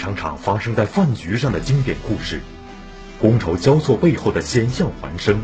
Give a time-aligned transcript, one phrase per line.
[0.00, 2.40] 场场发生在饭局上的经典故事，
[3.20, 5.42] 觥筹交错背后的险象环生，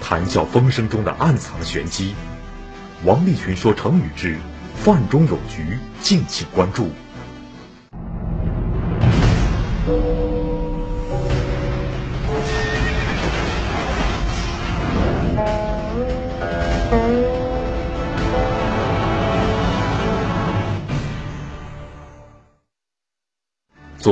[0.00, 2.14] 谈笑风生中的暗藏玄机。
[3.02, 4.38] 王立群说成语之
[4.78, 6.90] “饭中有局”，敬请关注。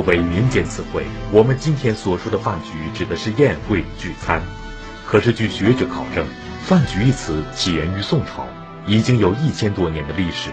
[0.06, 4.42] 为民间词汇，我们今天所说的饭局指的是宴会聚餐。
[5.06, 6.26] 可是据学者考证，
[6.62, 8.46] 饭局一词起源于宋朝，
[8.86, 10.50] 已经有一千多年的历史。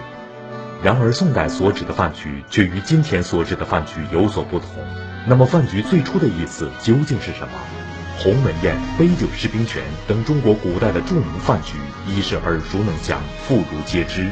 [0.82, 4.70] 然而宋代所指的饭局却与今天所指的饭局有所不同。
[5.28, 7.54] 那么饭局最初的意思究竟是什么？
[8.18, 11.74] 鸿门宴、杯酒释兵权等中国古代的著名饭局
[12.08, 14.28] 已是耳熟能详、妇孺皆知。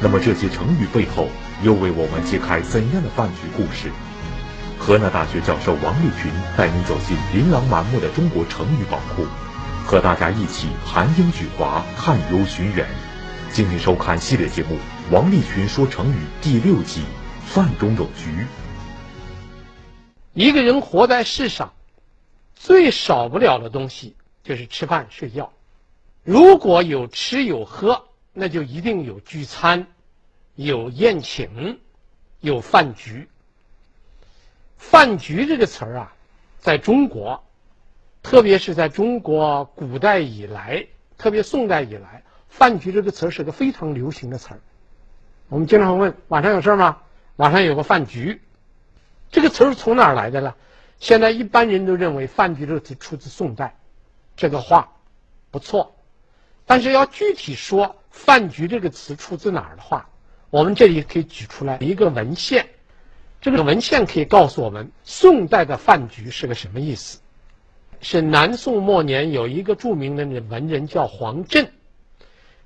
[0.00, 1.28] 那么这些成语背后
[1.62, 3.90] 又为我们揭开怎样的饭局故事？
[4.78, 9.26] 河南大学教授王立群带你走进琳琅满目的中国成语宝库，
[9.86, 12.86] 和大家一起含英举华，探幽寻远。
[13.50, 14.74] 敬请收看系列节目
[15.10, 17.00] 《王立群说成语》第六集
[17.46, 18.30] 《饭中有局》。
[20.34, 21.72] 一个人活在世上，
[22.54, 25.52] 最少不了的东西就是吃饭睡觉。
[26.24, 29.86] 如果有吃有喝，那就一定有聚餐，
[30.56, 31.78] 有宴请，
[32.40, 33.28] 有饭局。
[34.90, 36.12] 饭局这个词儿啊，
[36.60, 37.42] 在中国，
[38.22, 44.60] 特别是在中国古代以来，特别宋代以来，饭局这个词儿是个非常流行的词儿。
[45.48, 46.98] 我们经常问：晚上有事儿吗？
[47.36, 48.40] 晚上有个饭局。
[49.32, 50.54] 这个词儿从哪儿来的呢？
[51.00, 53.76] 现在一般人都认为“饭局”这个词出自宋代，
[54.36, 54.92] 这个话
[55.50, 55.96] 不错。
[56.66, 60.08] 但是要具体说“饭局”这个词出自哪儿的话，
[60.50, 62.68] 我们这里可以举出来一个文献。
[63.44, 67.20] 这个文献可以告诉我们，宋代的饭局是个什么意思？
[68.00, 71.70] 是南宋末年有一个著名的文人叫黄镇，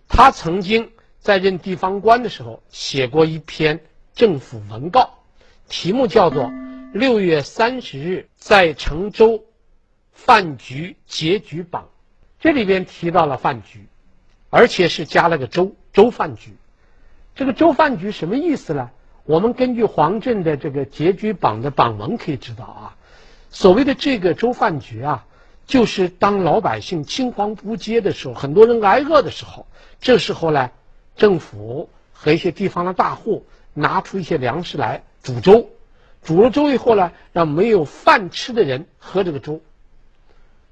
[0.07, 3.81] 他曾经在任地方官的时候写过一篇
[4.15, 5.19] 政府文告，
[5.69, 6.45] 题目叫做
[6.93, 9.47] 《六月三十日在成州
[10.13, 11.83] 饭局结局榜》，
[12.39, 13.89] 这里边提到了饭局，
[14.49, 16.53] 而且是加了个州州饭局。
[17.35, 18.91] 这个州饭局什么意思呢？
[19.29, 22.97] 我们根据黄镇的这个结局榜的榜文可以知道啊，
[23.51, 25.27] 所谓的这个粥饭局啊，
[25.67, 29.67] 就是当老百姓青黄不接的时候，很多人挨饿的时候，
[30.01, 30.71] 这时候呢，
[31.15, 33.45] 政府和一些地方的大户
[33.75, 35.69] 拿出一些粮食来煮粥，
[36.23, 39.61] 煮了粥以后呢，让没有饭吃的人喝这个粥。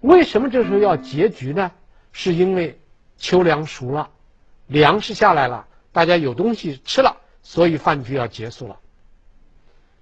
[0.01, 1.73] 为什么这时候要结局呢？
[2.11, 2.81] 是因为
[3.19, 4.09] 秋粮熟了，
[4.67, 7.19] 粮食下来了，大家有东西吃了。
[7.49, 8.81] 所以饭局要结束了，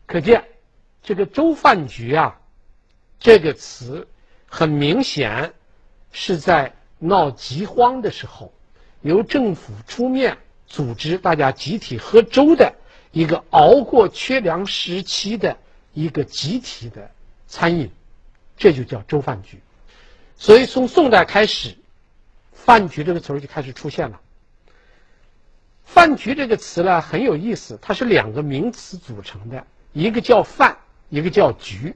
[0.06, 0.42] 可见
[1.02, 2.40] 这个州饭局啊，
[3.20, 4.08] 这个词
[4.46, 5.52] 很明显
[6.10, 8.50] 是在闹饥荒的时候，
[9.02, 12.74] 由政府出面组织大家集体喝粥的
[13.12, 15.58] 一个熬过缺粮时期的
[15.92, 17.10] 一个集体的
[17.46, 17.90] 餐饮，
[18.56, 19.60] 这就叫州饭局。
[20.38, 21.76] 所以从宋代开始，
[22.52, 24.18] 饭局这个词儿就开始出现了。
[25.84, 30.78] 饭局这个词呢，很有意思，它是两个名词组成的，一个叫饭，
[31.08, 31.94] 一个叫局。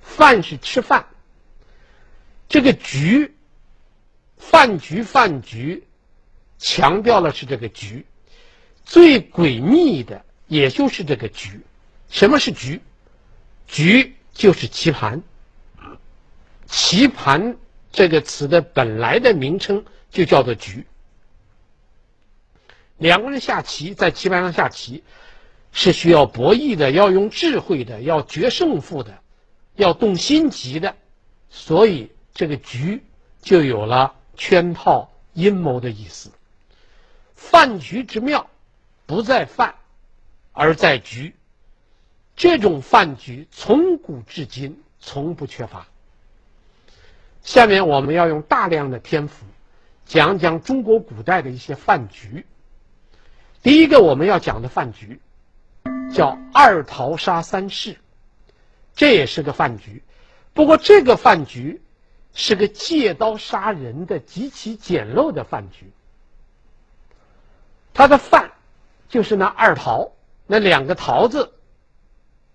[0.00, 1.06] 饭是吃饭，
[2.48, 3.34] 这个局，
[4.38, 5.84] 饭局饭局，
[6.56, 8.06] 强调的是这个局。
[8.84, 11.60] 最诡秘的，也就是这个局。
[12.08, 12.80] 什么是局？
[13.66, 15.22] 局就是棋盘。
[16.64, 17.58] 棋盘
[17.92, 20.86] 这个词的本来的名称就叫做局。
[22.98, 25.04] 两个人下棋，在棋盘上下棋，
[25.72, 29.18] 是需要博弈的，要用智慧的，要决胜负的，
[29.74, 30.96] 要动心机的，
[31.48, 33.04] 所以这个局
[33.40, 36.30] 就有了圈套、阴谋的意思。
[37.34, 38.50] 饭局之妙，
[39.06, 39.76] 不在饭，
[40.52, 41.34] 而在局。
[42.34, 45.86] 这种饭局从古至今从不缺乏。
[47.42, 49.44] 下面我们要用大量的篇幅，
[50.04, 52.44] 讲讲中国古代的一些饭局。
[53.62, 55.20] 第一个我们要讲的饭局，
[56.12, 57.96] 叫二桃杀三士，
[58.94, 60.02] 这也是个饭局，
[60.54, 61.82] 不过这个饭局
[62.32, 65.90] 是个借刀杀人的极其简陋的饭局。
[67.92, 68.52] 他的饭
[69.08, 70.12] 就是那二桃，
[70.46, 71.52] 那两个桃子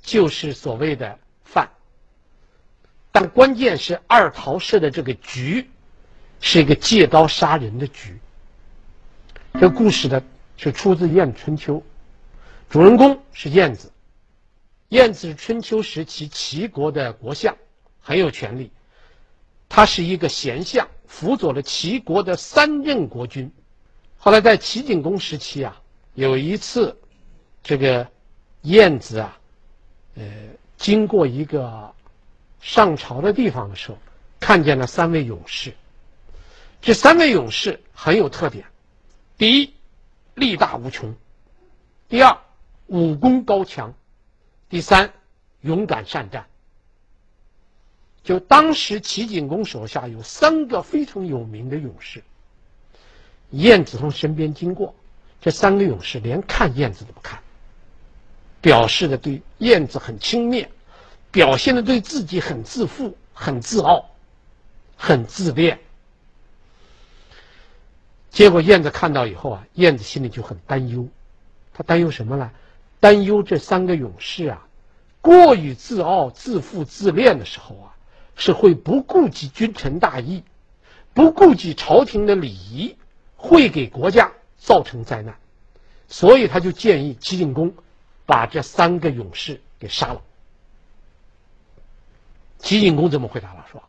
[0.01, 1.69] 就是所谓的饭，
[3.11, 5.69] 但关键是二桃设的这个局
[6.39, 8.17] 是一个借刀杀人的局。
[9.59, 10.23] 这故事的。
[10.57, 11.75] 是出自《燕春秋》，
[12.69, 13.91] 主人公是燕子，
[14.89, 17.55] 晏子是春秋时期齐国的国相，
[17.99, 18.71] 很有权力。
[19.67, 23.51] 他是一个贤相，辅佐了齐国的三任国君。
[24.17, 25.81] 后来在齐景公时期啊，
[26.13, 26.95] 有一次，
[27.63, 28.07] 这个
[28.61, 29.37] 晏子啊，
[30.15, 30.23] 呃，
[30.77, 31.93] 经过一个
[32.61, 33.97] 上朝的地方的时候，
[34.39, 35.73] 看见了三位勇士。
[36.81, 38.65] 这三位勇士很有特点：
[39.37, 39.72] 第一，
[40.35, 41.13] 力大无穷；
[42.09, 42.37] 第二，
[42.87, 43.93] 武功高强；
[44.69, 45.13] 第三，
[45.61, 46.47] 勇敢善战。
[48.23, 52.23] 就当时齐景公手下有三个非常有名的勇士，
[53.49, 54.95] 晏子从身边经过，
[55.41, 57.41] 这三个勇士连看晏子都不看，
[58.61, 60.69] 表示的对晏子很轻蔑，
[61.31, 64.09] 表现的对自己很自负、很自傲、
[64.95, 65.79] 很自恋。
[68.33, 71.07] 结果燕子看到以后啊，燕子心里就很担忧，
[71.73, 72.51] 他担忧什么呢？
[72.99, 74.67] 担忧这三个勇士啊，
[75.21, 77.89] 过于自傲、自负、自恋的时候啊。
[78.35, 80.43] 是会不顾及君臣大义，
[81.13, 82.97] 不顾及朝廷的礼仪，
[83.37, 85.35] 会给国家造成灾难，
[86.07, 87.75] 所以他就建议齐景公
[88.25, 90.21] 把这三个勇士给杀了。
[92.57, 93.63] 齐景公怎么回答了？
[93.71, 93.83] 说，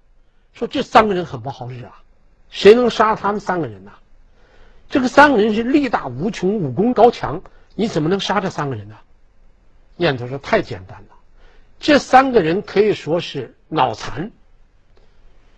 [0.53, 2.03] 说这三个人很不好惹啊，
[2.51, 3.93] 谁能杀他们三个人呢？
[4.95, 7.43] 这个三个人是力大无穷，武功高强，
[7.75, 8.95] 你怎么能杀这三个人呢？
[9.97, 11.17] 晏子说太简单了。
[11.81, 14.31] 这三个人可以说是脑残，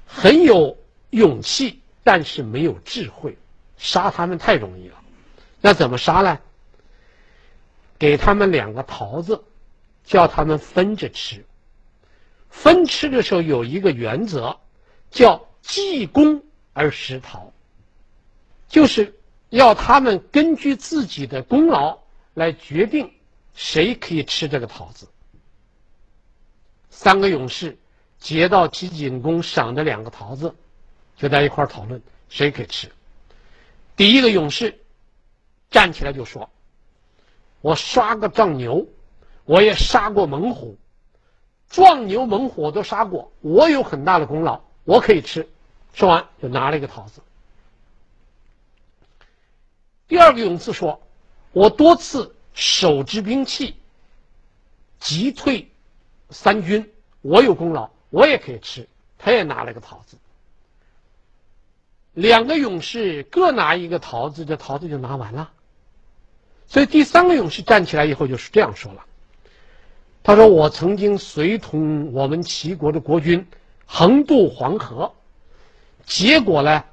[0.06, 0.78] 很有
[1.10, 3.36] 勇气，但是没有智慧，
[3.76, 4.94] 杀他们太容易了。
[5.60, 6.38] 那怎么杀呢？
[7.98, 9.44] 给他们两个桃子，
[10.06, 11.44] 叫他们分着吃。
[12.48, 14.60] 分吃的时候有一个原则，
[15.10, 16.42] 叫计功
[16.72, 17.52] 而食桃，
[18.68, 19.12] 就是
[19.50, 21.98] 要他们根据自己的功劳
[22.34, 23.12] 来决定
[23.54, 25.08] 谁可以吃这个桃子。
[26.90, 27.78] 三个勇士
[28.18, 30.54] 接到齐景公赏的两个桃子，
[31.16, 32.90] 就在一块儿讨论谁可以吃。
[33.96, 34.80] 第一个勇士
[35.70, 36.50] 站起来就说
[37.60, 38.86] ：“我杀过壮牛，
[39.44, 40.76] 我也杀过猛虎，
[41.68, 45.48] 壮牛猛虎我都杀过，我有很大的功劳，我可以吃。”
[45.94, 47.20] 说完就拿了一个桃子。
[50.08, 51.00] 第二个勇士说
[51.52, 53.76] ：“我多次手执兵器，
[55.00, 55.70] 击退。”
[56.30, 56.90] 三军，
[57.22, 58.88] 我有功劳，我也可以吃。
[59.16, 60.16] 他也拿了个桃子。
[62.12, 65.52] 两个勇士各拿一个桃子，这桃子就拿完了。
[66.66, 69.04] 所以第三个勇士站起来以后就是这样说了
[70.24, 73.46] ：“他说我曾经随同我们齐国的国君
[73.84, 75.14] 横渡黄河，
[76.04, 76.84] 结果呢，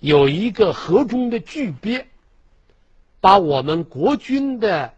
[0.00, 2.06] 有一个河中的巨鳖，
[3.20, 4.94] 把我们国军的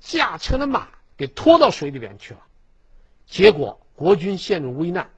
[0.00, 2.40] 驾车的马给拖到水里边去了。”
[3.26, 5.10] 结果国军陷入危难，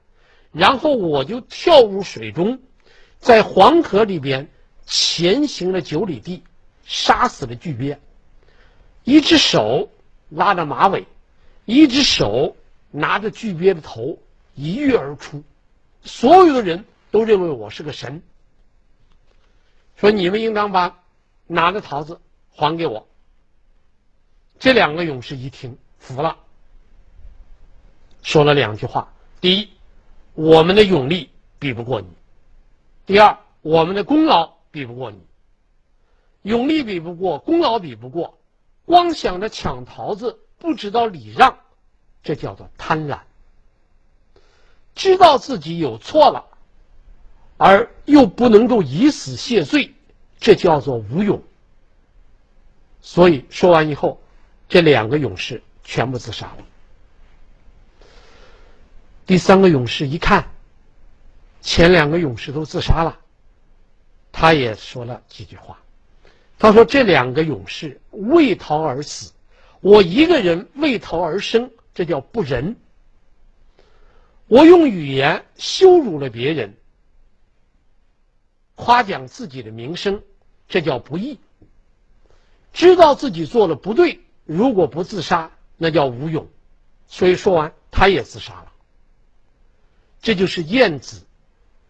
[0.51, 2.59] 然后我就跳入水中，
[3.19, 4.49] 在黄河里边
[4.85, 6.43] 潜行了九里地，
[6.85, 7.99] 杀死了巨鳖。
[9.03, 9.89] 一只手
[10.29, 11.05] 拉着马尾，
[11.65, 12.55] 一只手
[12.91, 14.17] 拿着巨鳖的头，
[14.53, 15.43] 一跃而出。
[16.03, 18.21] 所有的人都认为我是个神，
[19.95, 21.03] 说你们应当把
[21.47, 22.19] 拿着桃子
[22.49, 23.07] 还给我。
[24.57, 26.37] 这两个勇士一听服了。
[28.21, 29.69] 说了两句话：第一，
[30.33, 32.07] 我们的勇力比不过你；
[33.05, 35.19] 第二，我们的功劳比不过你。
[36.41, 38.37] 勇力比不过，功劳比不过，
[38.85, 41.59] 光想着抢桃子，不知道礼让，
[42.23, 43.19] 这叫做贪婪。
[44.95, 46.45] 知道自己有错了，
[47.57, 49.93] 而又不能够以死谢罪，
[50.39, 51.41] 这叫做无勇。
[53.01, 54.21] 所以说完以后，
[54.67, 56.57] 这两个勇士全部自杀了。
[59.25, 60.47] 第三个勇士一看，
[61.61, 63.19] 前两个勇士都自杀了，
[64.31, 65.79] 他也说了几句话。
[66.57, 69.33] 他说：“这两个勇士为逃而死，
[69.81, 72.77] 我一个人为逃而生，这叫不仁。
[74.47, 76.77] 我用语言羞辱了别人，
[78.75, 80.21] 夸奖自己的名声，
[80.67, 81.39] 这叫不义。
[82.73, 86.47] 知道自己做了不对，如果不自杀，那叫无勇。
[87.07, 88.71] 所以说完，他也自杀了。”
[90.21, 91.21] 这就是晏子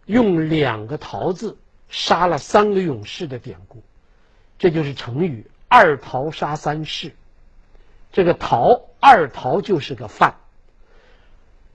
[0.05, 1.57] 用两个桃子
[1.89, 3.81] 杀了三个勇士的典故，
[4.59, 7.15] 这就是成语“二桃杀三士”。
[8.11, 10.35] 这个桃二桃就是个犯，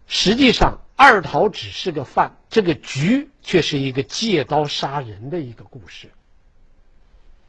[0.07, 6.11] 实际上二桃只是个犯，这个局却是一个借刀杀人的一个故事。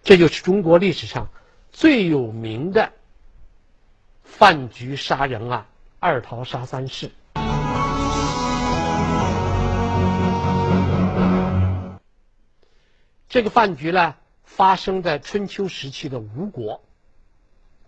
[0.03, 1.29] 这就是中国历史上
[1.71, 2.91] 最有名的
[4.23, 5.65] 饭局杀人案
[5.99, 7.11] 二桃杀三士。
[13.29, 16.83] 这个饭局呢，发生在春秋时期的吴国。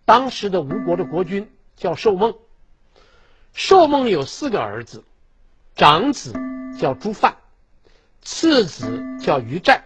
[0.06, 2.36] 当时的吴国的国君叫寿梦。
[3.54, 5.04] 寿梦有四个儿子，
[5.76, 6.34] 长子
[6.80, 7.38] 叫朱范，
[8.24, 9.84] 次子叫于战，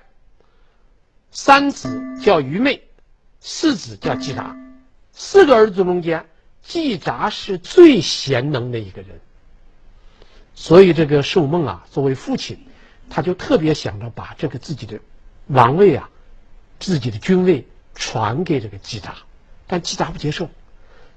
[1.32, 2.88] 三子叫于昧，
[3.40, 4.56] 四子叫季札。
[5.12, 6.28] 四个儿子中间，
[6.62, 9.20] 季札是最贤能的一个人。
[10.54, 12.68] 所以这个寿梦啊，作为父亲，
[13.10, 15.00] 他就特别想着把这个自己的
[15.48, 16.10] 王位啊，
[16.80, 19.16] 自己的君位传给这个季札，
[19.66, 20.50] 但季札不接受。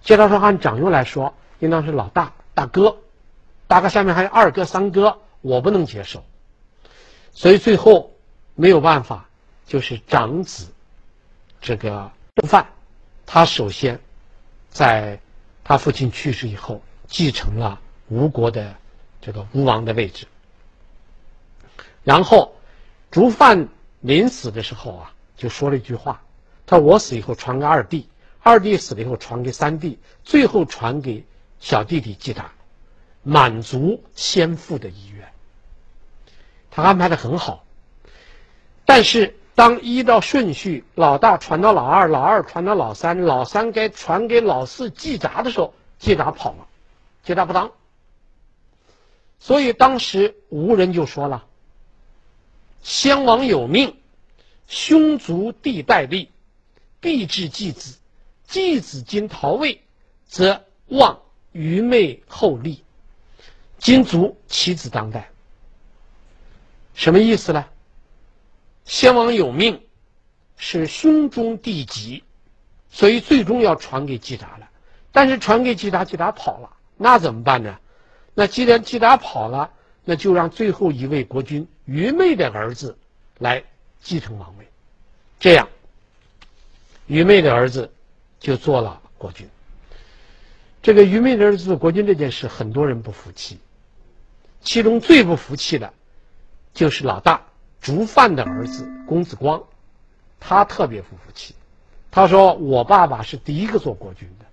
[0.03, 2.97] 季札说：“按长幼来说，应当是老大。”大哥，
[3.67, 6.25] 大哥下面还有二哥、三哥，我不能接受，
[7.33, 8.13] 所以最后
[8.55, 9.29] 没有办法，
[9.67, 10.69] 就是长子
[11.61, 12.67] 这个朱范，
[13.27, 14.01] 他首先
[14.69, 15.21] 在
[15.65, 18.75] 他父亲去世以后继承了吴国的
[19.21, 20.27] 这个吴王的位置。
[22.05, 22.55] 然后
[23.11, 23.69] 竹范
[24.01, 26.23] 临死的时候啊，就说了一句话：
[26.67, 28.09] 他说我死以后传给二弟，
[28.41, 31.25] 二弟死了以后传给三弟，最后传给。
[31.63, 32.51] 小弟弟季达，
[33.23, 35.31] 满足先父的意愿，
[36.71, 37.65] 他安排的很好。
[38.85, 46.67] 但是当依照顺序，老大传到老二，老二传到老三，老三该传给老四季札的时候，季札跑了，
[47.23, 47.73] 季札不当。
[49.39, 51.47] 所以当时吴人就说了
[52.83, 53.97] ：“先王有命，
[54.67, 56.31] 兄族弟代立，
[57.01, 57.99] 必至继子。
[58.47, 59.83] 继子今逃位，
[60.27, 61.21] 则望。”
[61.53, 62.85] 愚昧后立，
[63.79, 65.30] 今卒其子当代。
[66.95, 67.65] 什么意思呢？
[68.85, 69.81] 先王有命，
[70.57, 72.25] 是兄中弟及，
[72.91, 74.69] 所以最终要传给季札了。
[75.13, 77.79] 但是传给季札，季札跑了，那怎么办呢？
[78.35, 79.71] 那既然季札跑了，
[80.05, 82.97] 那就让最后一位国君愚昧的儿子
[83.39, 83.63] 来
[84.01, 84.67] 继承王位。
[85.39, 85.69] 这样，
[87.07, 87.93] 愚昧的儿子
[88.39, 89.49] 就做了国君。
[90.83, 93.59] 这个愚昧的儿子做国君这件事，很多人不服气。
[94.63, 95.93] 其中最不服气的，
[96.73, 97.47] 就是老大
[97.81, 99.63] 竹范的儿子公子光，
[100.39, 101.55] 他特别不服气。
[102.11, 104.47] 他说：“我爸爸是第一个做国君的，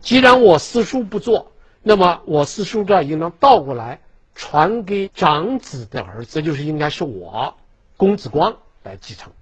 [0.00, 1.52] 既然我四叔不做，
[1.82, 4.00] 那么我四叔这应当倒过来
[4.34, 7.56] 传给长子的儿子，就是应该是我
[7.96, 9.32] 公子光来继承。”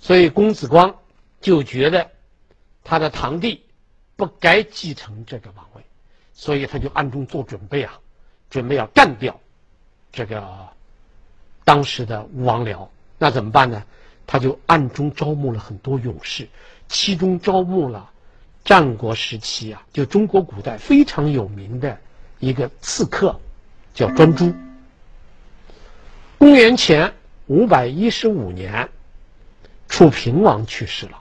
[0.00, 0.96] 所以公子光
[1.40, 2.10] 就觉得
[2.84, 3.64] 他的堂弟。
[4.16, 5.82] 不该继承这个王位，
[6.32, 8.00] 所以他就暗中做准备啊，
[8.50, 9.38] 准备要干掉
[10.10, 10.68] 这个
[11.68, 12.88] 当时的吴王僚。
[13.18, 13.84] 那怎么办呢？
[14.26, 16.48] 他就暗中招募了很多勇士，
[16.88, 18.10] 其中招募了
[18.64, 21.98] 战国时期啊，就中国古代非常有名的
[22.38, 23.38] 一个刺客，
[23.92, 24.54] 叫专诸。
[26.38, 27.12] 公元前
[27.48, 28.88] 五百一十五年，
[29.88, 31.20] 楚平王去世了。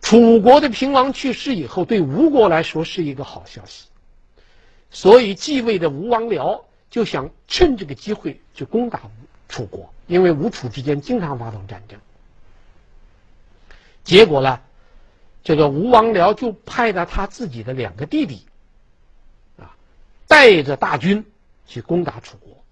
[0.00, 3.86] 楚国的平王去世以后，对吴国来说是一个好消息，
[4.90, 9.10] 所以继位的吴王僚就想趁这个机会去攻打吴
[9.48, 11.98] 楚国，因为吴楚之间经常发动战争。
[14.04, 14.60] 结果呢，
[15.42, 18.46] 这个吴王僚就派了他自己的两个弟弟，
[19.58, 19.76] 啊，
[20.26, 21.24] 带着大军
[21.66, 22.62] 去攻打楚国，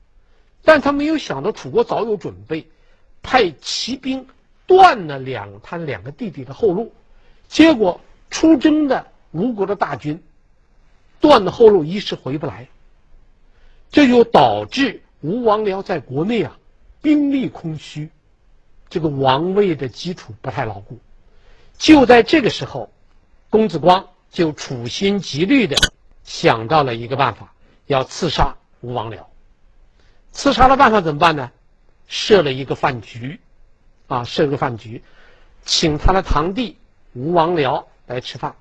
[0.62, 2.68] 但他没有想到楚国早有准备，
[3.22, 4.26] 派骑兵
[4.66, 6.92] 断了两他两个弟弟的后路。
[7.48, 10.22] 结果出征的吴国的大军
[11.20, 12.68] 断了后路，一时回不来，
[13.94, 16.58] 这就导致吴王僚在国内啊
[17.00, 18.10] 兵力空虚，
[18.90, 20.98] 这个王位的基础不太牢固。
[21.78, 22.90] 就在这个时候，
[23.50, 25.76] 公子光就处心积虑的
[26.24, 27.54] 想到了一个办法，
[27.86, 29.26] 要刺杀吴王僚。
[30.32, 31.52] 刺杀的办法怎么办呢？
[32.08, 33.38] 设了一个饭局，
[34.08, 35.04] 啊，设了个饭局，
[35.64, 36.78] 请他的堂弟。
[37.12, 38.56] 吴王僚来吃饭，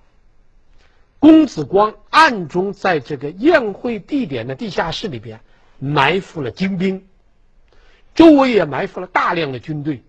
[1.23, 5.39] 公子光暗中在这个宴会地点的地下室里边
[5.79, 7.07] 埋伏了精兵，
[8.13, 10.03] 周围也埋伏了大量的军队，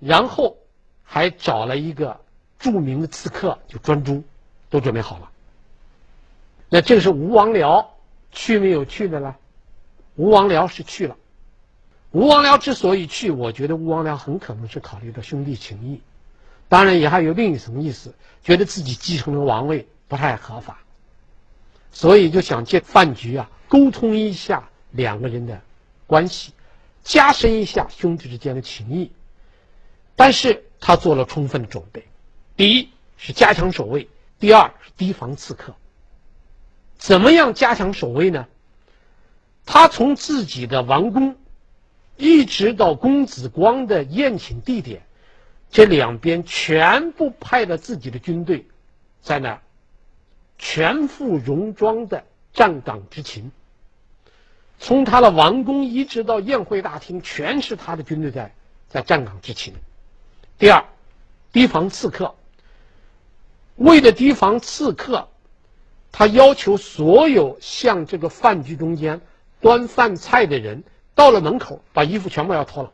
[0.00, 0.56] 然后
[1.02, 2.22] 还找了一个
[2.58, 4.24] 著名的刺客，就专诸，
[4.70, 5.30] 都准备好了。
[6.70, 7.88] 那这个是吴王僚
[8.30, 9.36] 去没有去的呢？
[10.16, 11.14] 吴王僚是去了。
[12.10, 16.00] 吴王僚之所以去，我觉得吴王僚很可能是考虑到兄弟情谊。
[16.72, 20.78] 当然也还有另一层意思，觉得自己继承的王位不太合法，
[21.90, 25.60] 所以就想借饭局啊沟通一下两个人的
[26.06, 26.54] 关系，
[27.04, 29.12] 加深一下兄弟之间的情谊。
[30.16, 32.06] 但是他做了充分的准备，
[32.56, 32.88] 第一
[33.18, 34.08] 是加强守卫，
[34.40, 35.74] 第二是提防刺客。
[36.96, 38.46] 怎么样加强守卫呢？
[39.66, 41.36] 他从自己的王宫，
[42.16, 45.02] 一直到公子光的宴请地点，
[45.72, 48.66] 这两边全部派了自己的军队，
[49.22, 49.62] 在那儿
[50.58, 53.50] 全副戎装的站岗执勤。
[54.78, 58.54] 从他的王宫一直到宴会大厅，全是他的军队在
[58.86, 59.72] 在站岗执勤。
[60.58, 60.84] 第二，
[61.52, 62.34] 提防刺客。
[63.76, 65.30] 为了提防刺客，
[66.12, 69.22] 他要求所有向这个饭局中间
[69.62, 72.92] 端饭菜的人，到了门口把衣服全部要脱了。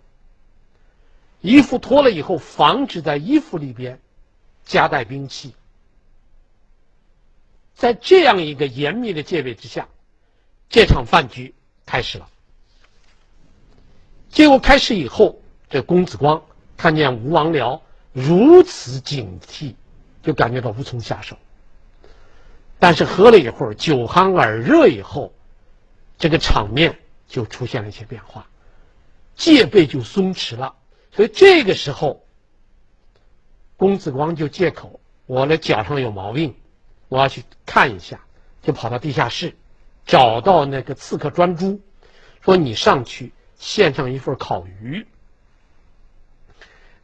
[1.40, 4.00] 衣服脱了以后，防止在衣服里边
[4.64, 5.54] 夹带兵器。
[7.74, 9.88] 在这样一个严密的戒备之下，
[10.68, 11.54] 这场饭局
[11.86, 12.28] 开始了。
[14.28, 15.40] 结果开始以后，
[15.70, 16.42] 这公子光
[16.76, 17.80] 看见吴王僚
[18.12, 19.74] 如此警惕，
[20.22, 21.38] 就感觉到无从下手。
[22.80, 25.32] 但是喝了一会儿，酒酣耳热以后，
[26.18, 28.48] 这个场面就出现了一些变化，
[29.36, 30.74] 戒备就松弛了。
[31.12, 32.24] 所以这个时候，
[33.76, 36.54] 公子光就借口我的脚上有毛病，
[37.08, 38.20] 我要去看一下，
[38.62, 39.56] 就跑到地下室，
[40.06, 41.80] 找到那个刺客专诸，
[42.40, 45.06] 说你上去献上一份烤鱼。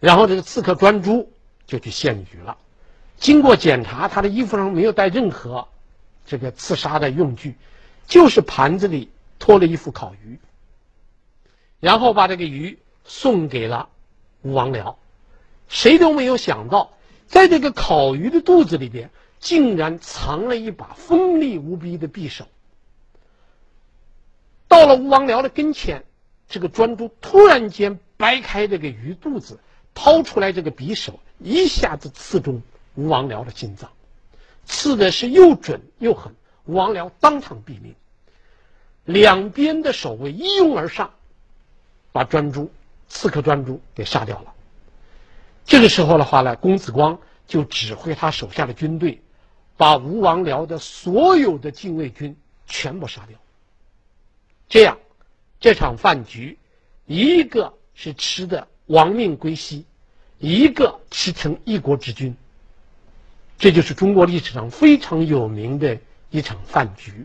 [0.00, 1.32] 然后这个刺客专诸
[1.66, 2.58] 就去献鱼了。
[3.16, 5.66] 经过检查，他的衣服上没有带任何
[6.26, 7.54] 这个刺杀的用具，
[8.06, 10.38] 就是盘子里托了一副烤鱼。
[11.80, 13.88] 然后把这个鱼送给了
[14.44, 14.96] 吴王僚，
[15.68, 16.92] 谁都没有想到，
[17.26, 19.10] 在这个烤鱼的肚子里边，
[19.40, 22.46] 竟然藏了一把锋利无比的匕首。
[24.68, 26.04] 到了吴王僚的跟前，
[26.46, 29.58] 这个专诸突然间掰开这个鱼肚子，
[29.94, 32.62] 掏出来这个匕首，一下子刺中。
[32.96, 33.90] 吴王僚的心脏，
[34.66, 37.94] 刺的是又准又狠，吴王僚当场毙命。
[39.04, 41.10] 两边的守卫一拥而上，
[42.12, 42.70] 把专诸
[43.14, 44.52] 刺客专诸给杀掉了。
[45.64, 49.22] 这个时候的话呢，公子光就指挥他手下的军队，
[49.76, 53.38] 把吴王僚的所有的禁卫军全部杀掉。
[54.68, 54.98] 这样，
[55.60, 56.58] 这场饭局，
[57.06, 59.86] 一个是吃的亡命归西，
[60.38, 62.36] 一个吃成一国之君。
[63.56, 65.98] 这就是中国历史上非常有名的
[66.30, 67.24] 一场饭局。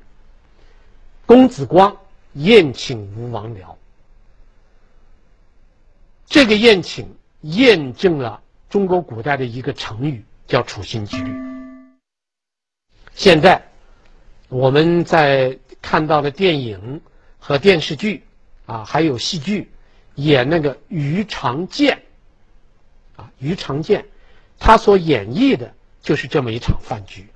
[1.25, 1.97] 公子光
[2.34, 3.75] 宴请吴王僚，
[6.30, 11.34] 这个宴请验证了中国古代的一个成语，叫“处心积虑”。
[13.15, 13.68] 现在
[14.48, 17.02] 我们在看到的电影
[17.39, 18.24] 和电视剧
[18.68, 19.72] 啊，还有戏剧，
[20.15, 22.04] 演那个于长剑
[23.15, 24.06] 啊，于长剑，
[24.60, 25.74] 他所演绎的。
[26.02, 27.28] 就是这么一场饭局。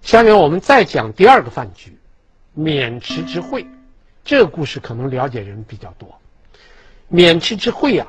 [0.00, 1.98] 下面我们再讲第二个饭局，
[2.56, 3.66] 渑池之会。
[4.24, 6.18] 这个故事可能了解人比较多。
[7.10, 8.06] 渑池之会啊，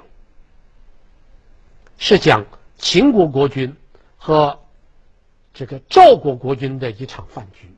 [1.98, 2.46] 是讲
[2.78, 3.76] 秦国国君
[4.18, 4.60] 和
[5.54, 7.70] 这个赵国国君的一场饭局。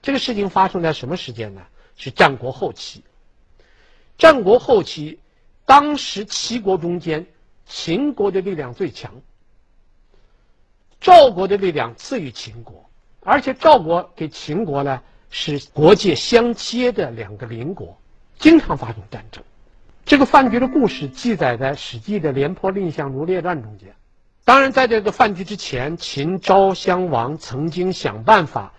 [0.00, 1.62] 这个事情发生在什么时间呢？
[1.96, 3.02] 是战国后期。
[4.16, 5.18] 战国后期，
[5.66, 7.26] 当时齐国中间，
[7.66, 9.12] 秦国的力量最强。
[11.00, 12.88] 赵国的力量次于秦国，
[13.20, 17.96] 而且赵国跟秦国呢是国界相接的两个邻国，
[18.38, 19.42] 经常发生战争。
[20.08, 23.94] 这个饭局的故事记载在《史记》的《廉颇蔺相如列传》中间。
[24.42, 28.72] 当然，在这个饭局之前，秦昭襄王曾经想办法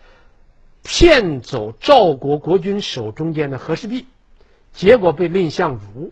[0.81, 4.07] 骗走赵国国君手中间的和氏璧，
[4.73, 6.11] 结果被蔺相如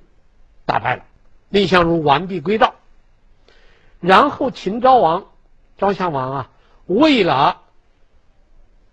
[0.66, 1.04] 打败了，
[1.50, 2.76] 蔺相如完璧归赵。
[4.00, 5.26] 然后秦昭王。
[5.80, 6.50] 昭襄王啊，
[6.86, 7.62] 为了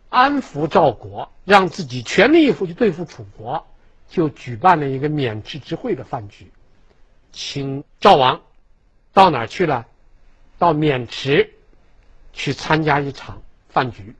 [0.09, 3.67] 安抚赵国，让自己全力以赴去对付楚国，
[4.09, 6.51] 就举办了一个渑池之会的饭局，
[7.33, 8.43] 请赵王
[9.13, 9.87] 到哪儿去了？
[10.59, 11.55] 到渑池
[12.33, 14.15] 去参加一场饭局，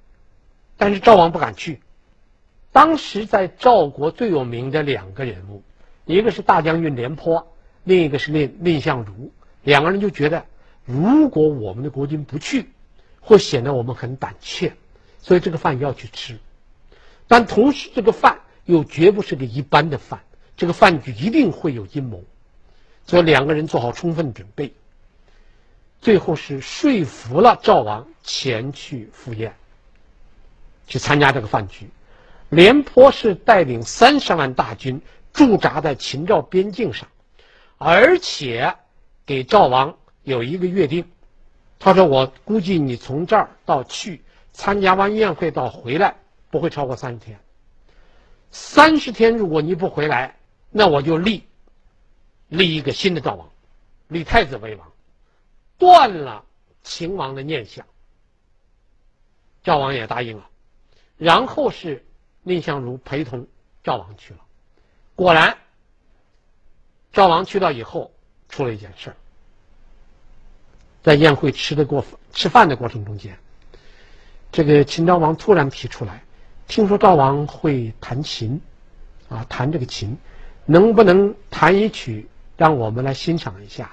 [0.77, 1.81] 但是赵王不敢去。
[2.73, 5.63] 当时在赵国最有名的两个人物，
[6.07, 10.45] 一个是大将军廉颇，另一个是蔺蔺相如，两个人就觉得。
[10.85, 12.69] 如果我们的国君不去，
[13.21, 14.75] 会显得我们很胆怯，
[15.19, 16.39] 所以这个饭要去吃。
[17.27, 20.21] 但同时，这个饭又绝不是个一般的饭，
[20.57, 22.23] 这个饭局一定会有阴谋，
[23.07, 24.73] 所以两个人做好充分准备。
[26.01, 29.55] 最后是说服了赵王前去赴宴，
[30.87, 31.89] 去参加这个饭局。
[32.51, 35.01] 廉颇是带领三十万大军
[35.33, 37.09] 驻扎在秦赵边境上，
[37.79, 38.75] 而且
[39.27, 39.97] 给赵王。
[40.23, 41.05] 有一个约定，
[41.79, 44.23] 他说：“我估计你从这儿到去
[44.55, 46.17] 参加完宴会到回来，
[46.51, 47.39] 不会超过三十天。
[48.55, 50.39] 三十天如果你不回来，
[50.71, 51.43] 那我就立
[52.47, 53.51] 立一个新的赵王，
[54.07, 54.93] 立太子为王，
[55.77, 56.45] 断了
[56.85, 57.85] 秦王的念想。”
[59.65, 60.49] 赵王也答应了，
[61.17, 62.07] 然后是
[62.45, 63.49] 蔺相如陪同
[63.83, 64.41] 赵王去了。
[65.17, 65.59] 果然，
[67.13, 68.13] 赵王去到以后，
[68.49, 69.17] 出了一件事儿。
[71.03, 73.37] 在宴会吃的过吃饭的过程中间，
[74.53, 76.24] 这个秦昭王突然提出来，
[76.67, 78.61] 听说赵王会弹琴，
[79.29, 80.17] 啊，弹这个琴，
[80.65, 83.93] 能不能弹一曲，让我们来欣赏一下？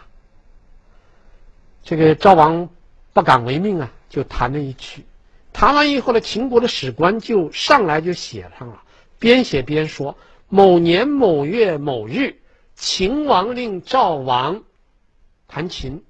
[1.83, 2.69] 这个赵王
[3.13, 5.05] 不敢违命啊，就弹了一曲。
[5.53, 8.81] 弹完以后呢，秦国的史官就上来就写上了，
[9.19, 10.15] 边写边说
[10.47, 12.39] ：“某年某月某日，
[12.75, 14.63] 秦王令赵王
[15.47, 16.03] 弹琴，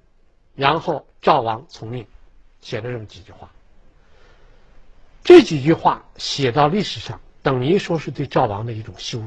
[0.54, 2.06] 然后赵王从命。”
[2.62, 3.50] 写了这么几句话。
[5.24, 9.26] 这几句话写到历史上，等于说是对赵王的一种羞辱。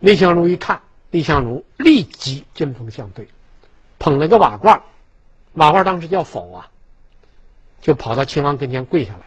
[0.00, 3.28] 蔺相如一看，蔺相如立即针锋相对，
[3.98, 4.82] 捧了个瓦罐，
[5.52, 6.68] 瓦罐当时叫否啊。
[7.80, 9.26] 就跑到秦王跟前跪下来，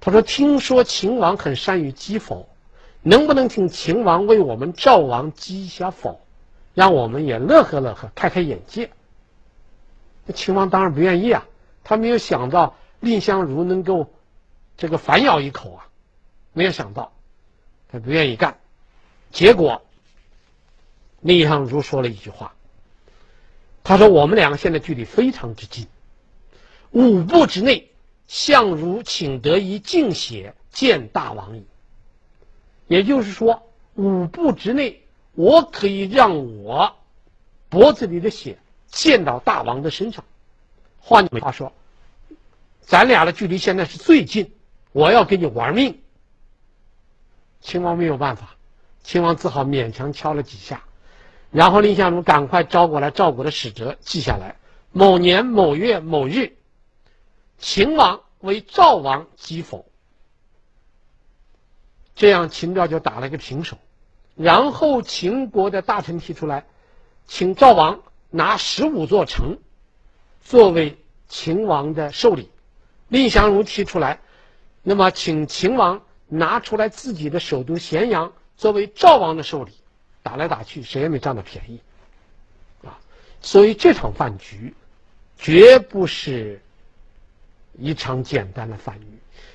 [0.00, 2.48] 他说：“听说秦王很善于击否，
[3.02, 6.20] 能不能请秦王为我们赵王击一下否，
[6.74, 8.90] 让我们也乐呵乐呵，开开眼界？”
[10.26, 11.44] 那秦王当然不愿意啊，
[11.82, 14.12] 他没有想到蔺相如能够
[14.80, 15.88] 这个反咬一口啊，
[16.54, 17.12] 没有想到，
[17.90, 18.58] 他不愿意干。
[19.30, 19.82] 结果
[21.20, 22.54] 蔺相如说了一句话，
[23.84, 25.86] 他说：“我们两个现在距离非常之近。”
[26.92, 27.90] 五步之内，
[28.26, 31.66] 相如请得一净血见大王矣。
[32.88, 35.02] 也就是说，五步之内，
[35.34, 36.96] 我可以让我
[37.68, 38.56] 脖子里的血
[38.88, 40.24] 溅到大王的身上。
[41.00, 41.70] 换句话说，
[42.80, 44.54] 咱俩的距离现在是最近，
[44.92, 46.00] 我要跟你玩命。
[47.60, 48.56] 秦王没有办法，
[49.02, 50.84] 秦王只好勉强敲了几下，
[51.50, 54.56] 然后蔺相如赶快招过来赵国的使者，记下来：
[54.92, 56.56] 某年某月某日。
[57.58, 59.84] 秦王为赵王击否，
[62.14, 63.76] 这样秦赵就打了一个平手。
[64.34, 66.64] 然后秦国的大臣提出来，
[67.26, 68.00] 请赵王
[68.30, 69.58] 拿十五座城
[70.40, 70.96] 作为
[71.28, 72.50] 秦王的寿礼。
[73.08, 74.20] 蔺相如提出来，
[74.82, 79.72] 那么请秦王拿出来自己的首都咸阳作为赵王的寿礼。
[80.22, 81.80] 打来打去，谁也没占到便宜
[82.84, 82.98] 啊！
[83.40, 84.74] 所以这场饭局
[85.36, 86.60] 绝不是。
[87.78, 89.06] 一场简单的饭局，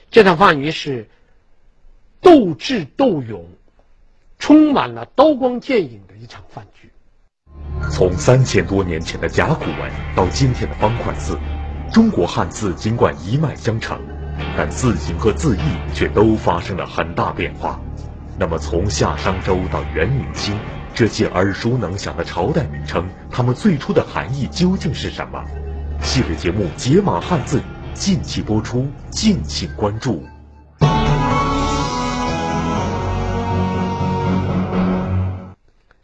[0.10, 1.08] 这场饭局是
[2.22, 3.46] 斗智斗勇，
[4.40, 6.90] 充满了刀光剑影的一场饭局。
[7.92, 11.38] 从三千多年前的甲骨文到今天的方块字，
[11.94, 14.02] 中国汉字尽管一脉相承，
[14.58, 15.62] 但字形和字义
[15.94, 17.80] 却都发生了很大变化。
[18.38, 20.58] 那么，从夏商周到元明清，
[20.94, 25.44] 这些耳熟能详的朝代名称，它们最初的含义究竟是什么？
[26.02, 27.60] 系列节目《解码汉字》。
[27.94, 30.22] 近期播出，敬请关注。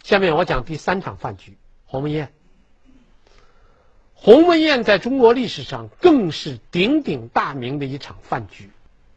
[0.02, 2.32] 下面我讲第三场饭局——鸿门宴。
[4.24, 8.70] 鸿门宴在中国历史上更是鼎鼎大名的一场饭局。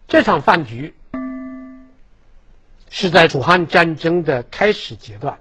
[0.08, 0.94] 这场饭局
[2.88, 5.38] 是在楚汉战争的开始阶段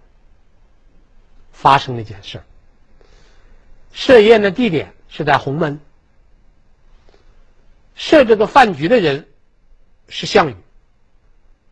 [1.54, 2.44] 发生的一件事。
[3.94, 5.80] 设宴的地点是在鸿门。
[7.96, 9.30] 设这个饭局的人
[10.10, 10.56] 是项羽，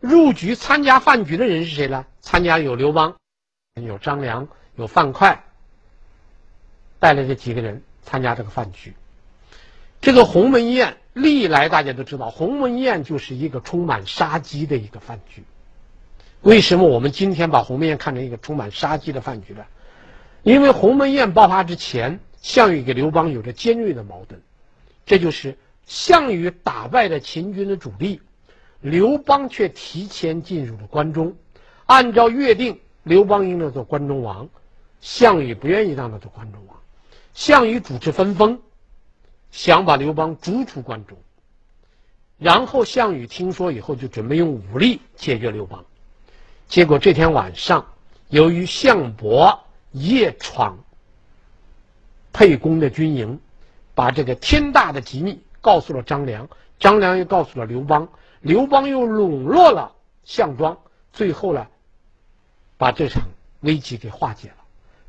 [0.00, 2.06] 入局参加饭局的人是谁呢？
[2.20, 3.14] 参加有刘邦、
[3.74, 5.44] 有张良、有樊哙，
[7.02, 8.94] 带来这几个人参加这个饭局。
[10.00, 15.42] 这个鸿门宴历来大家都知道，鸿门宴就是一个充满杀机的一个饭局。
[16.42, 19.64] 为什么我们今天把鸿门宴看成一个充满杀机的饭局呢？
[20.44, 24.40] 因为鸿门宴爆发之前，项羽跟刘邦有着尖锐的矛盾，
[25.04, 25.58] 这就是。
[25.84, 28.22] 项羽打败了秦军的主力，
[28.80, 31.34] 刘邦却提前进入了关中。
[31.86, 34.48] 按照约定，刘邦应该做关中王，
[35.00, 36.76] 项羽不愿意让他做关中王。
[37.34, 38.60] 项羽主持分封，
[39.50, 41.16] 想把刘邦逐出关中。
[42.38, 45.84] 然后项羽听说以后，就准备用武力解决刘邦。
[46.68, 47.86] 结果这天晚上，
[48.28, 50.78] 由于项伯夜闯
[52.32, 53.40] 沛公的军营，
[53.94, 55.42] 把这个天大的机密。
[55.60, 56.48] 告诉了张良，
[56.80, 58.08] 张良又告诉了刘邦，
[58.40, 60.76] 刘邦又笼络了项庄，
[61.12, 61.68] 最后呢，
[62.76, 63.22] 把这场
[63.60, 64.56] 危机给化解了。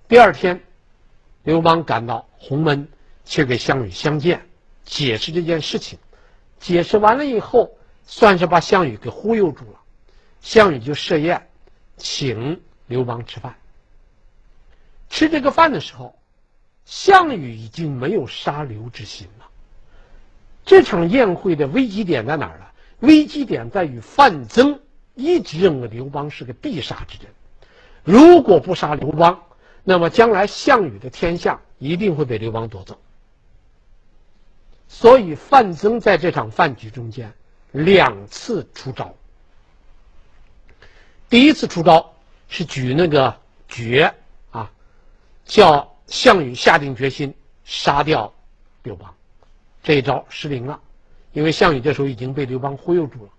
[0.08, 0.64] 第二天，
[1.44, 2.88] 刘邦赶到鸿门，
[3.26, 4.48] 去给项羽相见，
[4.86, 6.00] 解释这件事情。
[6.60, 9.80] 解释完了以后，算是把项羽给忽悠住了。
[10.42, 11.50] 项羽就设宴，
[11.98, 13.56] 请刘邦吃饭。
[15.10, 16.18] 吃这个饭的时候，
[16.86, 19.48] 项羽已经没有杀刘之心了。
[20.66, 22.66] 这场宴会的危机点在哪儿呢？
[23.00, 24.80] 危机点在于范增
[25.14, 27.34] 一直认为刘邦是个必杀之人，
[28.06, 29.44] 如果不杀刘邦，
[29.84, 32.98] 那么将来项羽的天下一定会被刘邦夺走。
[34.88, 37.34] 所以范增在这场饭局中间
[37.72, 39.14] 两次出招。
[41.30, 42.14] 第一次出招
[42.48, 43.36] 是举那个
[43.68, 44.14] 爵
[44.52, 44.72] 啊，
[45.46, 47.34] 叫项羽下定决心
[47.66, 48.32] 杀掉
[48.84, 49.14] 刘邦。
[49.82, 50.80] 这一招失灵了，
[51.32, 53.32] 因为项羽这时候已经被刘邦忽悠住了。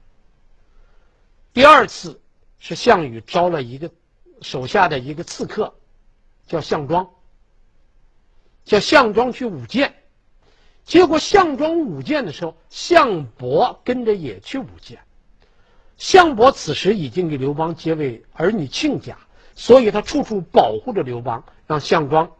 [1.52, 2.20] 第二次
[2.59, 3.88] 是项羽招了一个
[4.42, 5.72] 手下的一个刺客，
[6.46, 7.11] 叫项庄，
[8.64, 9.94] 叫项庄去舞剑，
[10.85, 14.98] 结果项庄舞剑的时候，项伯跟着也去舞剑。
[15.96, 19.16] 项伯此时已经给刘邦结为儿女亲家，
[19.54, 22.30] 所以他处处保护着刘邦，让项庄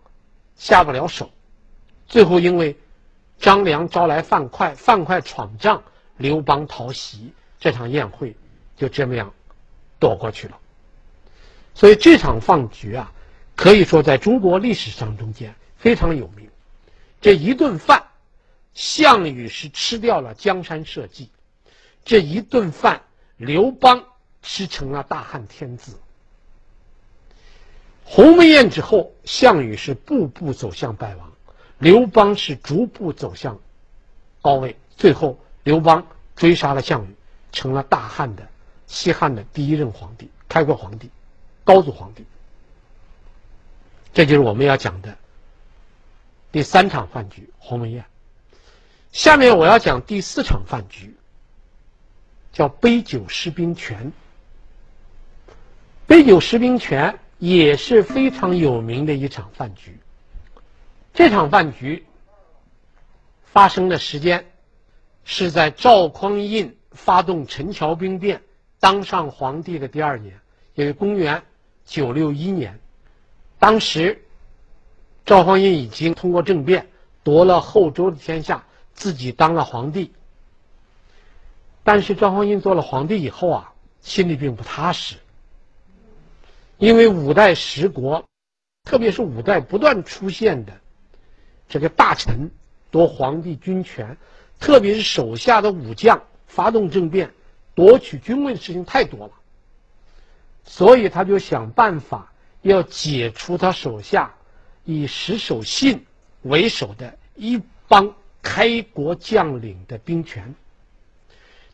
[0.57, 1.31] 下不了手。
[2.07, 2.77] 最后因为。
[3.37, 5.83] 张良招来樊哙，樊哙闯帐，
[6.17, 8.37] 刘邦逃袭，这场宴会
[8.77, 9.35] 就这么样
[9.99, 10.57] 躲过去了。
[11.75, 13.13] 所以这场饭局啊，
[13.65, 16.51] 可以说在中国历史上中间非常有名。
[17.23, 18.09] 这一顿饭，
[18.75, 21.31] 项羽是吃掉了江山社稷；
[22.05, 23.05] 这一顿饭，
[23.39, 24.05] 刘邦
[24.43, 25.99] 吃成了大汉天子。
[28.05, 31.33] 鸿门宴之后，项羽是步步走向败亡。
[31.79, 33.59] 刘邦是逐步走向
[34.43, 37.15] 高位，最后刘邦追杀了项羽，
[37.51, 38.47] 成了大汉的
[38.87, 41.09] 西汉的第一任皇帝，开国皇帝，
[41.65, 42.27] 高祖皇帝。
[44.15, 45.19] 这就是我们要讲的
[46.53, 48.05] 第三场饭局——鸿门宴。
[49.11, 51.17] 下面我要讲第四场饭局，
[52.53, 54.13] 叫杯酒释兵权。
[56.07, 59.99] 杯酒释兵权也是非常有名的一场饭局。
[61.13, 62.07] 这场饭局
[63.43, 64.47] 发生的时间
[65.25, 68.43] 是在赵匡胤发动陈桥兵变
[68.79, 70.39] 当上皇帝的第二年，
[70.75, 71.43] 也就是公元
[71.85, 72.79] 九六一年。
[73.65, 74.23] 当时
[75.25, 76.87] 赵匡胤已经通过政变
[77.23, 80.13] 夺了后周的天下，自己当了皇帝。
[81.83, 83.73] 但是赵匡胤做了皇帝以后啊，
[84.03, 85.17] 心里并不踏实，
[86.77, 88.23] 因为五代十国，
[88.83, 90.75] 特别是五代不断出现的。
[91.67, 92.51] 这个大臣
[92.91, 94.19] 夺皇帝军权，
[94.61, 97.33] 特别是手下的武将发动政变，
[97.75, 99.33] 夺取军位的事情太多了，
[100.65, 102.34] 所以他就想办法
[102.65, 104.35] 要解除他手下
[104.85, 106.07] 以石守信
[106.43, 110.55] 为首的一帮开国将领的兵权。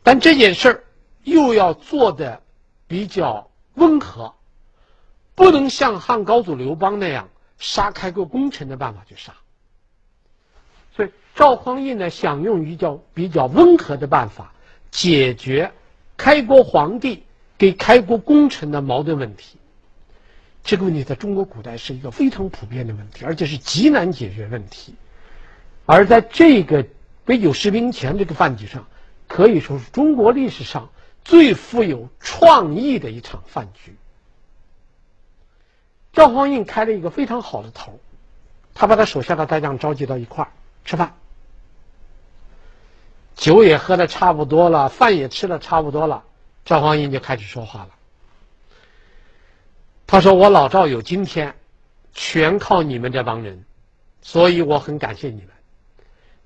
[0.03, 0.83] 但这件事儿
[1.23, 2.41] 又要做的
[2.87, 4.33] 比较温和，
[5.33, 9.33] 不能像汉高祖刘邦那样杀开国功臣的办法去杀。
[10.93, 14.53] 所以赵匡胤呢，想用比较比较温和的办法
[14.91, 15.71] 解决
[16.17, 17.23] 开国皇帝
[17.57, 19.57] 给开国功臣的矛盾问题。
[20.63, 24.95] 这个问题在中国古代是一个非常普遍的问题，而且是极难解决问题。
[25.85, 26.85] 而在这个
[27.25, 28.87] 杯酒释兵权这个饭局上，
[29.27, 30.89] 可以说是中国历史上
[31.23, 33.95] 最富有创意的一场饭局。
[36.13, 37.99] 赵匡胤开了一个非常好的头，
[38.73, 40.51] 他把他手下的大将召集到一块儿。
[40.83, 41.13] 吃饭，
[43.35, 46.23] 酒也喝的差不多了，饭也吃的差不多了，
[46.65, 47.89] 赵匡胤就开始说话了。
[50.11, 51.55] 他说：“我老赵有今天，
[52.11, 53.63] 全靠你们这帮人，
[54.21, 55.47] 所以我很感谢你们。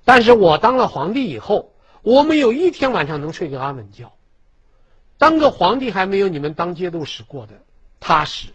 [0.04, 4.12] 但是我当了皇帝以后，我没有一天晚上能睡个安稳觉。
[5.18, 7.54] 当个皇帝还没有你们当节度使过的
[7.98, 8.50] 踏实。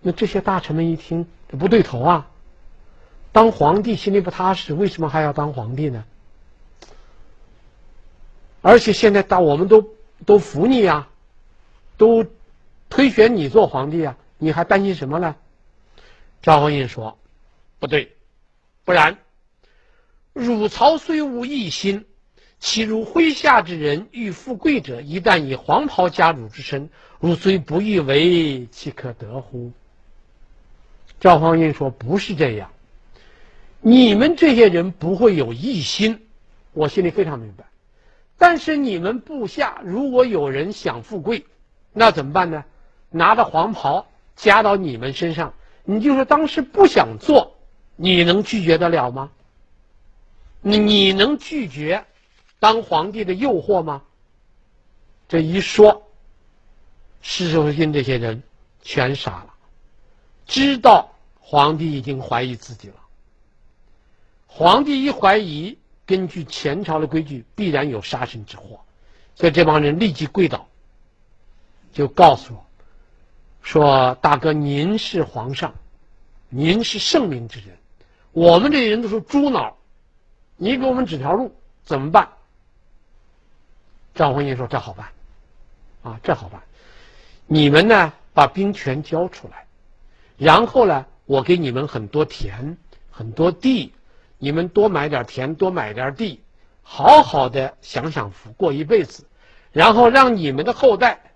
[0.00, 2.30] 那这些大臣们一听，这不对头啊！”
[3.30, 6.02] 当皇帝心里不踏实，为什么还要当皇帝呢？
[8.62, 9.90] 而且现在大我们都
[10.24, 11.08] 都服你呀，
[11.98, 12.24] 都
[12.88, 15.36] 推选你做皇帝啊，你还担心什么呢？
[16.42, 17.18] 赵匡胤说
[17.80, 18.16] ：“不对，
[18.84, 19.18] 不然，
[20.32, 22.06] 汝曹虽无异心，
[22.60, 29.72] 其如麾下之人欲富贵者，一旦以黄袍加汝之身，汝虽不欲为，岂可得乎？”
[31.18, 32.70] 赵匡胤说：“不是这样。”
[33.80, 36.26] 你们这些人不会有异心，
[36.72, 37.64] 我心里非常明白。
[38.38, 41.46] 但是你们部下如果有人想富贵，
[41.92, 42.64] 那怎么办呢？
[43.10, 47.56] 拿着黄袍加到你们身上，你就是当时不想做，
[47.96, 49.30] 你能拒绝得了吗？
[50.60, 52.04] 你能拒绝
[52.58, 54.02] 当皇帝的诱惑吗？
[55.28, 56.08] 这一说，
[57.22, 58.42] 施守信这些人
[58.82, 59.54] 全傻了，
[60.46, 62.94] 知道皇帝已经怀疑自己了。
[64.46, 68.80] 皇帝一怀疑，根据前朝的规矩，必然有杀身之祸，
[69.34, 70.66] 所以这帮人立即跪倒，
[71.92, 72.65] 就告诉我，
[73.66, 75.74] 说大哥，您是皇上，
[76.48, 77.76] 您是圣明之人，
[78.30, 79.76] 我们这些人都是猪脑。
[80.56, 81.52] 你给我们指条路
[81.82, 82.28] 怎么办？
[84.14, 85.08] 赵匡胤说：“这好办，
[86.04, 86.62] 啊，这好办。
[87.48, 89.66] 你们呢，把兵权交出来，
[90.36, 92.78] 然后呢，我给你们很多田，
[93.10, 93.92] 很多地，
[94.38, 96.40] 你们多买点田，多买点地，
[96.84, 99.24] 好好的享享福，过一辈子，
[99.72, 101.32] 然后让你们的后代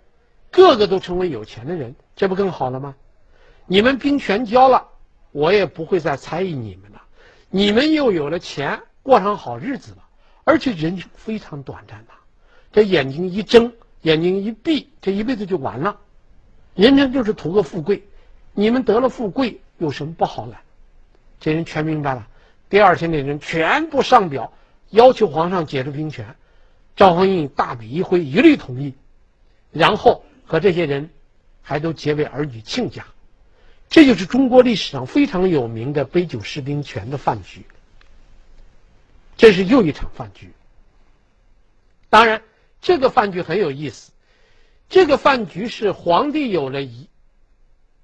[0.53, 2.97] 个个都成为有钱的人，这不更好了吗？
[3.65, 4.89] 你们兵权交了，
[5.33, 7.01] 我也不会再猜疑你们了，
[7.49, 10.05] 你们又有了钱。”过上好日子了，
[10.45, 12.13] 而且人生非常短暂呐，
[12.73, 15.99] 这眼睛一睁，眼睛一闭，这一辈子就完了。
[16.75, 18.03] 人生就是图个富贵，
[18.53, 20.57] 你们得了富贵有什么不好呢？
[21.41, 22.29] 这人全明白了。
[22.69, 24.53] 第二天，那人全部上表，
[24.91, 26.37] 要求皇上解除兵权。
[26.97, 28.93] 赵匡胤大笔一挥，一律同意，
[29.73, 31.09] 然后和这些人
[31.63, 33.07] 还都结为儿女亲家。
[33.89, 37.67] 这就是中国历史上非常有名的杯酒释兵权的饭局。
[39.37, 40.53] 这是又一场饭局。
[42.09, 42.43] 当然，
[42.81, 44.13] 这个饭局很有意思。
[44.89, 47.09] 这个饭局是皇帝有了疑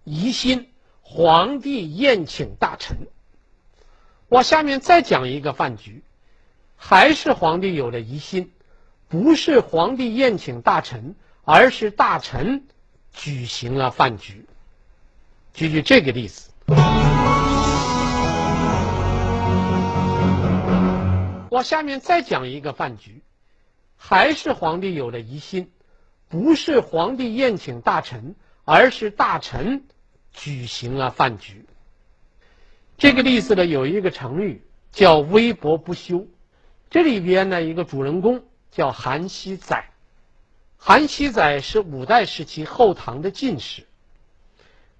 [0.04, 0.70] 疑心，
[1.02, 2.96] 皇帝宴请大臣。
[4.28, 6.02] 我下面再讲一个饭局，
[6.76, 8.52] 还是皇帝有了疑心，
[9.08, 11.14] 不是皇帝宴请大臣，
[11.44, 12.66] 而是大臣
[13.16, 14.46] 举行了饭局。
[15.52, 16.50] 举举这个例子。
[21.50, 23.22] 我下面再讲一个饭局，
[23.96, 25.72] 还是皇帝有了疑心，
[26.28, 29.84] 不是皇帝宴请大臣，而是大臣
[30.32, 31.64] 举行了饭局。
[32.98, 36.26] 这个例子呢，有一个成语叫“微薄不休”，
[36.90, 39.88] 这里边呢，一个主人公叫韩熙载。
[40.86, 43.82] 韩熙载是五代时期后唐的进士，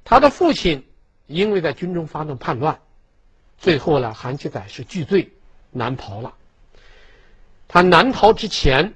[0.03, 0.85] 他的父亲
[1.29, 2.81] 因为在军中发动叛乱，
[3.57, 5.33] 最后呢，韩熙载是拒罪
[5.71, 6.35] 南逃了。
[7.69, 8.95] 他南逃之前，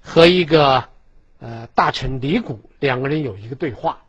[0.00, 0.88] 和一个
[1.40, 4.00] 呃大臣李谷两个人有一个对话。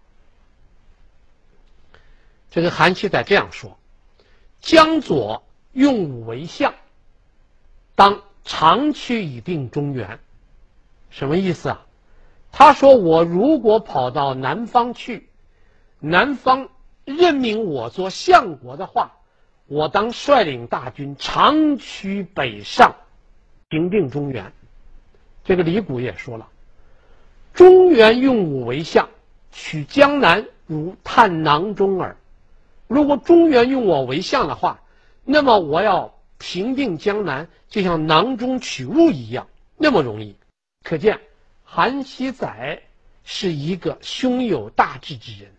[2.52, 3.80] 这个韩熙载这样说
[4.62, 6.71] ：“江左用武为相，
[7.95, 10.19] 当长驱以定中原。”
[11.10, 11.86] 什么意思啊？
[12.52, 15.30] 他说：“我如果跑到南方去，
[16.00, 16.69] 南方
[17.06, 19.12] 任命我做相国的话，
[19.67, 22.95] 我当率领大军长驱北上。”
[23.69, 24.52] 平定中原，
[25.43, 26.48] 这个李谷也说了
[27.54, 29.10] ：“中原用武为相，
[29.52, 32.17] 取江南如探囊中耳。
[32.88, 34.82] 如果中原用我为相的话，
[35.24, 40.36] 那么我要平定江南，就像囊中取物一样，那么容易。
[40.89, 41.21] 可见
[41.63, 42.82] 韩熙载
[43.23, 45.54] 是一个胸有大志之人。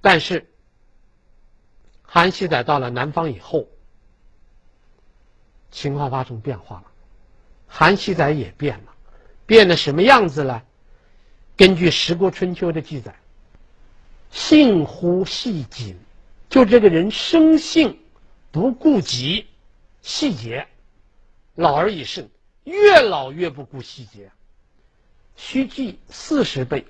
[0.00, 0.50] 但是，
[2.02, 3.68] 韩熙载到了南方以后。”
[5.70, 6.86] 情况发生变化了，
[7.68, 8.92] 韩熙载也变了，
[9.46, 10.64] 变得什么样子了？
[11.56, 13.14] 根据《十国春秋》的记载，
[14.32, 15.96] 性忽细谨，
[16.48, 17.96] 就这个人生性
[18.50, 19.46] 不顾及
[20.02, 20.66] 细节，
[21.54, 22.28] 老而已甚，
[22.66, 24.32] 越老越不顾细节。
[25.36, 26.84] 须记四十倍，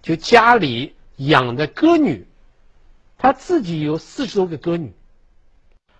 [0.00, 2.26] 就家里养的歌女，
[3.18, 4.94] 他自己有四十多个歌女。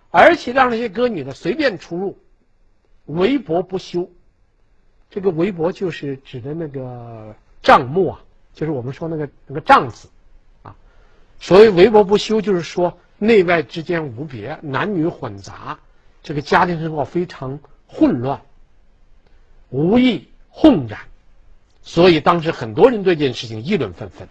[0.09, 2.17] 而且让那些歌女呢随便出入，
[3.05, 4.09] 微薄不休。
[5.09, 8.23] 这个微薄就是指的那个帐目啊，
[8.53, 10.09] 就是我们说那个那个帐子
[10.63, 10.75] 啊。
[11.39, 15.79] 所谓微薄不休，就是说内外之间无别，男女混杂，
[16.23, 18.41] 这个家庭生活非常混乱，
[19.71, 20.99] 无意轰然。
[21.81, 24.29] 所以当时很多人对这件事情议论纷纷，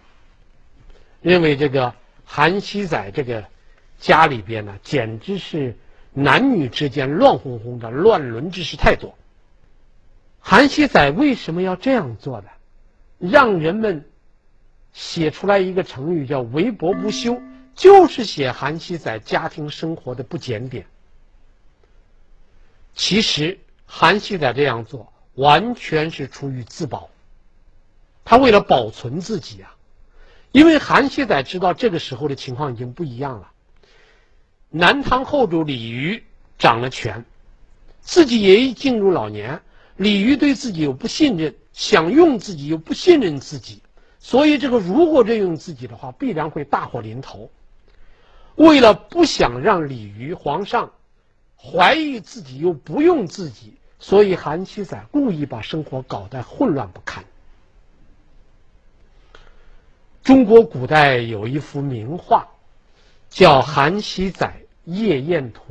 [1.21, 3.43] 认为这个韩熙载这个。
[3.99, 5.77] 家里边呢，简直是
[6.11, 9.15] 男女之间乱哄哄的，乱伦之事太多。
[10.39, 12.47] 韩熙载为什么要这样做的？
[13.19, 14.09] 让人们
[14.91, 17.39] 写出来一个成语叫“微博不羞”，
[17.77, 20.87] 就是写韩熙载家庭生活的不检点。
[22.95, 27.09] 其实韩熙载这样做完全是出于自保，
[28.23, 29.75] 他为了保存自己啊，
[30.51, 33.51] 因为韩熙载知道这个时候的情况已经不一样了。
[34.69, 36.21] 南唐后主李煜
[36.59, 37.25] 掌了权，
[38.01, 39.61] 自己也已进入老年，
[39.95, 43.81] 李煜对自己又不信任，想用自己又不信任自己，
[44.19, 47.49] 所以这个如果任用自己的话，必然会大祸临头。
[48.55, 50.91] 为了不想让李煜皇上
[51.57, 57.23] 怀疑自己又不用自己，所以韩熙载故意把生活搞得混乱不堪。
[60.23, 62.47] 中国古代有一幅名画，
[63.29, 65.61] 叫《韩熙载夜宴图》。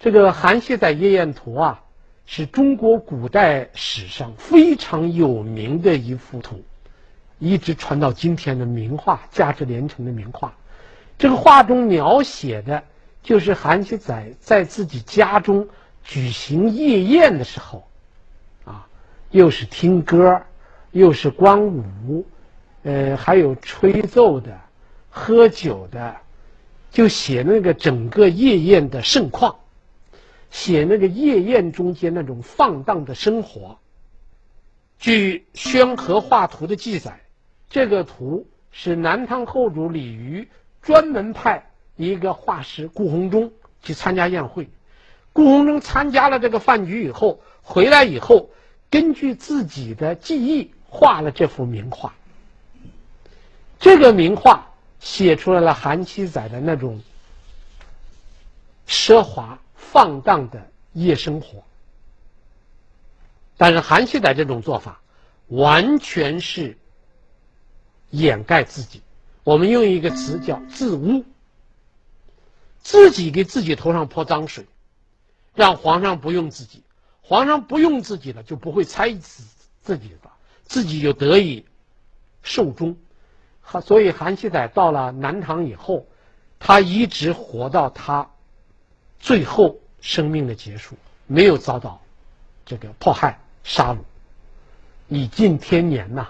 [0.00, 1.84] 这个《韩熙载夜宴图》啊，
[2.26, 6.64] 是中国古代史上非常有名的一幅图，
[7.38, 10.56] 一直传到今天的名画，价值连城的名画。
[11.16, 12.82] 这个画中描写的，
[13.22, 15.68] 就是韩熙载在自己家中
[16.08, 17.86] 举行夜宴的时候，
[18.64, 18.88] 啊，
[19.30, 20.40] 又是听歌，
[20.90, 22.26] 又是观舞。
[22.82, 24.58] 呃，还有吹奏的、
[25.10, 26.16] 喝酒的，
[26.90, 29.56] 就写那个整个夜宴的盛况，
[30.50, 33.78] 写那个夜宴中间那种放荡的生活。
[34.98, 37.20] 据《宣和画图》的记载，
[37.68, 40.48] 这个图是南唐后主李煜
[40.80, 43.52] 专门派一个画师顾闳中
[43.82, 44.70] 去参加宴会。
[45.38, 48.50] 顾闳中参加了这个饭局以后，回来以后，
[48.90, 52.12] 根据自己的记忆画了这幅名画。
[53.78, 57.00] 这个名画写出来了韩熙载的那种
[58.88, 61.62] 奢华放荡的夜生活，
[63.56, 65.00] 但是韩熙载这种做法
[65.46, 66.76] 完全是
[68.10, 69.02] 掩盖自己。
[69.44, 71.24] 我们用一个词叫自污，
[72.82, 74.66] 自己给自己头上泼脏水，
[75.58, 76.84] 让皇上不用自己，
[77.20, 79.42] 皇上不用自己了，就不会猜疑自
[79.82, 80.30] 自己了，
[80.62, 81.66] 自己就得以
[82.44, 82.96] 寿终。
[83.82, 86.06] 所以韩熙载到了南唐以后，
[86.60, 88.30] 他一直活到他
[89.18, 90.94] 最后生命的结束，
[91.26, 92.00] 没有遭到
[92.64, 93.98] 这个迫害杀戮，
[95.08, 96.28] 已近天年呐。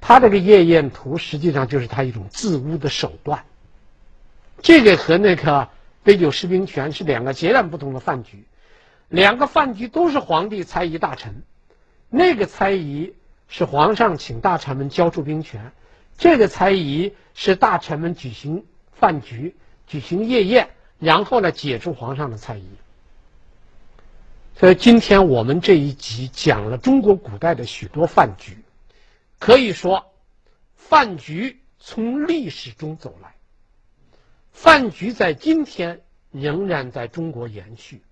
[0.00, 3.44] 他这个夜宴图实际上就是他一种自污的手段。
[4.60, 5.68] 这个和那个
[6.04, 8.44] 杯酒释兵权是两个截然不同的饭局，
[9.08, 11.42] 两个饭局都是皇帝猜疑大臣，
[12.08, 13.14] 那个猜疑
[13.48, 15.72] 是皇上请大臣们交出兵权。
[16.18, 22.66] 这个猜疑是大臣们举行饭局、举行夜宴，然后呢解除皇上的猜疑。
[24.54, 28.58] 所以今天我们这一集讲了中国古代的许多饭局，
[29.38, 30.12] 可以说，
[30.74, 33.34] 饭局从历史中走来，
[34.52, 38.02] 饭局在今天仍然在中国延续。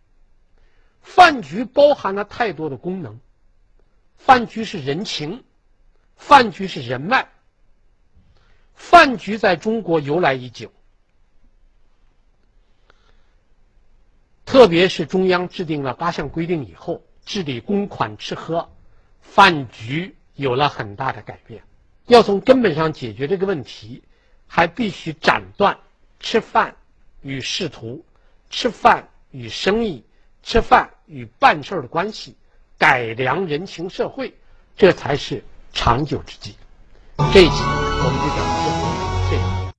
[1.00, 3.20] 饭局包含了太多的功能，
[4.16, 5.44] 饭局是人情，
[6.16, 7.28] 饭局是人脉。
[8.74, 10.72] 饭局在中国由来已久，
[14.44, 18.70] 特别是中央制定了八项规定以后，治理公款吃喝，
[19.20, 21.62] 饭局有了很大的改变。
[22.06, 24.02] 要从根本上解决这个问题，
[24.46, 25.78] 还必须斩断
[26.20, 26.76] 吃饭
[27.22, 28.04] 与仕途、
[28.50, 30.04] 吃饭与生意、
[30.42, 32.36] 吃饭与办事的关系，
[32.78, 34.32] 改良人情社会，
[34.76, 35.42] 这才是
[35.72, 36.54] 长久之计。
[37.32, 38.89] 这一集我们就讲到这里。